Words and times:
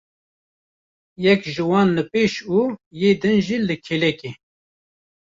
Yek 1.23 1.41
ji 1.55 1.63
wan 1.71 1.89
li 1.95 2.03
pêş 2.11 2.33
û 2.59 2.59
yê 2.99 3.11
din 3.21 3.37
jî 3.45 3.57
li 3.67 3.75
kêlekê. 3.85 4.31